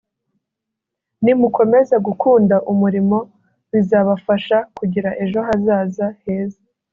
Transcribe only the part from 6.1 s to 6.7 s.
heza”